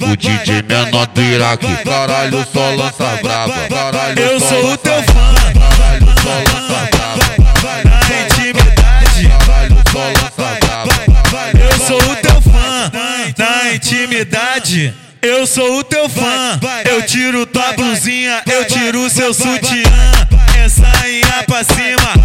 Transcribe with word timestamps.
O 0.00 0.16
DJ 0.16 0.62
menor 0.62 1.06
do 1.08 1.22
Iraque, 1.22 1.66
caralho, 1.84 2.46
só 2.52 2.70
lança 2.74 3.18
braba. 3.22 3.54
Caralho, 3.68 4.18
Eu 4.18 4.40
sou 4.40 4.72
o 4.72 4.76
teu 4.78 5.02
fã. 5.02 5.34
Caralho, 5.52 6.06
só 6.22 6.34
lança 6.56 6.88
braba. 6.90 7.30
Na 7.84 8.22
intimidade, 8.26 9.28
Caralho, 9.28 9.76
só 9.92 9.98
lança 9.98 10.58
braba. 10.60 10.94
eu 11.58 11.86
sou 11.86 12.12
o 12.12 12.16
teu 12.16 12.40
fã. 12.40 12.92
Na 13.38 13.72
intimidade, 13.74 14.94
eu 15.22 15.46
sou 15.46 15.78
o 15.78 15.84
teu 15.84 16.08
fã. 16.08 16.58
Eu 16.90 17.02
tiro 17.02 17.44
tua 17.46 17.72
blusinha, 17.74 18.42
eu 18.50 18.64
tiro 18.64 19.08
seu 19.10 19.34
sutiã. 19.34 19.82
É 20.62 20.68
sainha 20.68 21.44
pra 21.46 21.62
cima, 21.64 22.19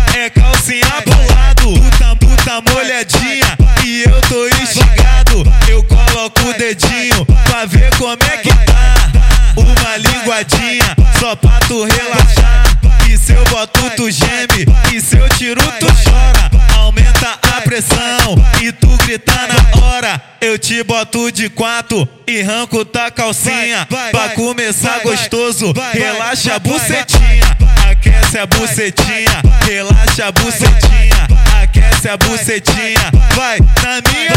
Eu 6.25 6.31
coloco 6.31 6.49
o 6.49 6.53
dedinho 6.53 7.23
pra 7.45 7.65
ver 7.65 7.95
como 7.97 8.13
é 8.13 8.37
que 8.37 8.49
tá. 8.49 9.11
Uma 9.55 9.97
linguadinha, 9.97 10.95
só 11.19 11.35
pra 11.35 11.59
tu 11.67 11.83
relaxar. 11.83 12.79
E 13.07 13.15
se 13.15 13.31
eu 13.31 13.43
boto, 13.45 13.91
tu 13.95 14.09
geme. 14.09 14.65
E 14.91 14.99
se 14.99 15.17
eu 15.17 15.29
tiro, 15.29 15.61
tu 15.79 15.85
chora. 15.85 16.49
Aumenta 16.79 17.37
a 17.43 17.61
pressão 17.61 18.43
e 18.59 18.71
tu 18.71 18.87
grita 19.05 19.33
na 19.33 19.85
hora. 19.85 20.19
Eu 20.41 20.57
te 20.57 20.81
boto 20.83 21.31
de 21.31 21.47
quatro 21.47 22.09
e 22.25 22.41
arranco 22.41 22.83
tua 22.83 23.11
calcinha. 23.11 23.87
Pra 24.09 24.29
começar 24.29 25.01
gostoso, 25.01 25.73
relaxa 25.93 26.55
a 26.55 26.59
bucetinha. 26.59 27.55
Aquece 27.91 28.39
a 28.39 28.47
bucetinha, 28.47 29.43
relaxa 29.63 30.25
a 30.25 30.31
bucetinha. 30.31 31.27
Aquece 31.61 32.09
a 32.09 32.17
bucetinha, 32.17 33.11
vai 33.35 33.59
na 33.59 34.01
minha. 34.09 34.34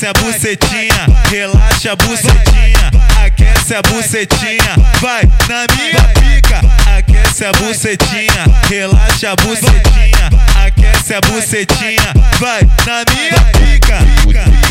Aquece 0.00 0.06
a 0.06 0.12
bucetinha, 0.14 1.06
relaxa 1.28 1.92
a 1.92 1.96
bucetinha. 1.96 2.90
Aquece 3.22 3.74
a 3.74 3.82
bucetinha, 3.82 4.76
vai 4.98 5.22
na 5.46 5.66
minha 5.76 6.02
pica. 6.14 6.60
Aquece 6.96 7.44
a 7.44 7.52
bucetinha, 7.52 8.46
relaxa 8.66 9.32
a 9.32 9.36
bucetinha. 9.36 10.30
Aquece 10.64 11.12
a 11.12 11.20
bucetinha, 11.20 12.14
vai 12.38 12.62
na 12.86 13.04
minha 13.12 13.40
pica. 13.52 13.98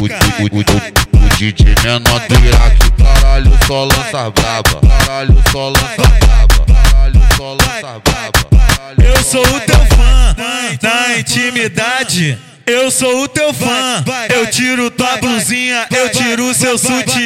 O, 0.01 1.37
DJ 1.37 1.75
menor 1.83 2.27
do 2.27 2.45
Iraque, 2.45 2.91
caralho, 2.97 3.51
só 3.67 3.83
lança 3.83 4.31
braba. 4.31 4.81
Caralho, 4.81 5.43
só 5.51 5.69
lança 5.69 6.07
braba. 6.25 6.65
Caralho, 6.65 7.21
só 7.37 7.53
lança 7.53 8.01
braba. 8.03 8.49
Eu 8.97 9.23
sou 9.23 9.43
o 9.43 9.59
teu 9.59 9.85
fã 9.95 10.35
na 10.81 11.19
intimidade. 11.19 12.48
Eu 12.69 12.91
sou 12.91 13.23
o 13.23 13.27
teu 13.27 13.51
fã. 13.51 14.03
Eu 14.29 14.45
tiro 14.45 14.91
tua 14.91 15.17
blusinha, 15.17 15.87
eu 15.89 16.07
tiro 16.09 16.53
seu 16.53 16.77
sutiã. 16.77 17.25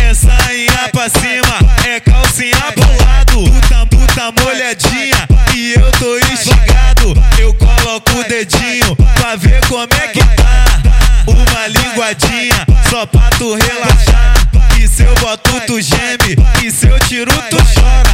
É 0.00 0.14
sainha 0.14 0.88
pra 0.92 1.08
cima, 1.08 1.58
é 1.84 1.98
calcinha 1.98 2.54
pro 2.72 3.04
lado. 3.04 3.50
Puta, 3.50 3.86
puta 3.86 4.44
molhadinha, 4.44 5.26
e 5.56 5.74
eu 5.74 5.90
tô 5.98 6.16
instigado. 6.18 7.14
Eu 7.36 7.52
coloco 7.54 8.12
o 8.16 8.22
dedinho 8.22 8.94
pra 9.16 9.34
ver 9.34 9.60
como 9.66 9.82
é 9.92 10.06
que 10.06 10.20
tá. 10.20 10.82
Uma 11.26 11.66
linguadinha, 11.66 12.64
só 12.88 13.06
pra 13.06 13.28
tu 13.30 13.54
relaxar. 13.54 14.34
E 14.78 14.86
se 14.86 15.02
eu 15.02 15.14
boto, 15.16 15.60
tu 15.66 15.80
geme. 15.80 16.36
E 16.64 16.70
se 16.70 16.86
eu 16.86 16.98
tiro, 17.00 17.32
tu 17.50 17.56
chora. 17.74 18.09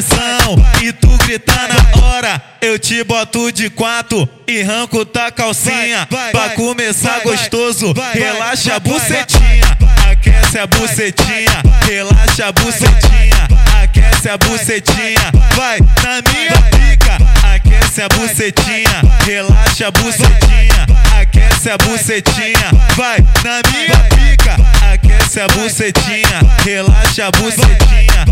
Pressão 0.00 0.56
e 0.82 0.92
tu 0.94 1.08
grita 1.18 1.52
na 1.52 2.02
hora. 2.02 2.42
Eu 2.62 2.78
te 2.78 3.04
boto 3.04 3.52
de 3.52 3.68
quatro 3.68 4.26
e 4.48 4.62
arranco 4.62 5.04
tua 5.04 5.30
calcinha. 5.30 6.08
Pra 6.32 6.48
começar 6.50 7.20
gostoso, 7.20 7.92
relaxa 8.14 8.76
a 8.76 8.80
bucetinha. 8.80 9.76
Aquece 10.10 10.58
a 10.58 10.66
bucetinha, 10.66 11.62
relaxa 11.86 12.46
a 12.46 12.52
bucetinha. 12.52 13.48
Aquece 13.82 14.30
a 14.30 14.38
bucetinha, 14.38 15.32
vai 15.54 15.78
na 15.80 16.22
minha 16.32 16.62
pica. 16.70 17.18
Aquece 17.54 18.00
a 18.00 18.08
bucetinha, 18.08 19.02
relaxa 19.26 19.86
a 19.86 19.90
bucetinha. 19.90 20.86
Aquece 21.20 21.70
a 21.70 21.76
bucetinha, 21.76 22.70
vai 22.96 23.18
na 23.44 23.60
minha 23.70 23.98
pica. 24.08 24.56
Aquece 24.94 25.40
a 25.40 25.48
bucetinha, 25.48 26.40
relaxa 26.64 27.26
a 27.26 27.30
bucetinha. 27.32 28.24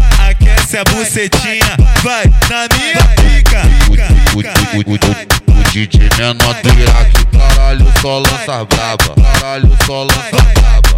Aquece 0.68 0.76
a 0.76 0.84
bucetinha, 0.84 1.76
vai 2.02 2.24
na 2.50 2.68
minha 2.76 3.02
pica. 3.16 3.62
o, 3.88 4.36
o, 4.36 4.42
o, 4.76 4.92
o, 4.92 5.60
o 5.60 5.64
DJ 5.70 6.10
menor 6.18 6.54
do 6.62 6.68
Iraque. 6.78 7.24
Caralho, 7.32 7.86
só 8.02 8.18
lança 8.18 8.64
braba. 8.66 9.14
Caralho, 9.32 9.78
só 9.86 10.02
lança 10.02 10.30
braba. 10.30 10.97